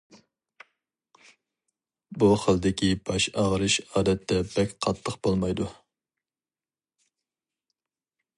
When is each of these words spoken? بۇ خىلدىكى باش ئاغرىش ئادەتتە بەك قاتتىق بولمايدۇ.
بۇ 2.23 2.29
خىلدىكى 2.43 2.89
باش 3.11 3.27
ئاغرىش 3.43 3.77
ئادەتتە 3.85 4.41
بەك 4.55 4.75
قاتتىق 4.87 5.21
بولمايدۇ. 5.29 5.69